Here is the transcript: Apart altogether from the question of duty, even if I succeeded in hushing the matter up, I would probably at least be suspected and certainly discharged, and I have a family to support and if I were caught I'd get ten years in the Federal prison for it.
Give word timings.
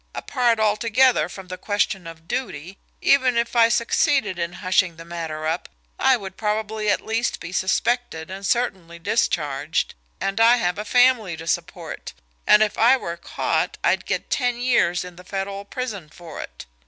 Apart 0.15 0.59
altogether 0.59 1.29
from 1.29 1.47
the 1.47 1.59
question 1.59 2.07
of 2.07 2.27
duty, 2.27 2.79
even 3.03 3.37
if 3.37 3.55
I 3.55 3.69
succeeded 3.69 4.39
in 4.39 4.53
hushing 4.53 4.95
the 4.95 5.05
matter 5.05 5.45
up, 5.45 5.69
I 5.99 6.17
would 6.17 6.37
probably 6.37 6.89
at 6.89 7.05
least 7.05 7.39
be 7.39 7.51
suspected 7.51 8.31
and 8.31 8.43
certainly 8.43 8.97
discharged, 8.97 9.93
and 10.19 10.39
I 10.41 10.55
have 10.55 10.79
a 10.79 10.85
family 10.85 11.37
to 11.37 11.45
support 11.45 12.13
and 12.47 12.63
if 12.63 12.79
I 12.79 12.97
were 12.97 13.15
caught 13.15 13.77
I'd 13.83 14.07
get 14.07 14.31
ten 14.31 14.57
years 14.57 15.05
in 15.05 15.17
the 15.17 15.23
Federal 15.23 15.65
prison 15.65 16.09
for 16.09 16.41
it. 16.41 16.65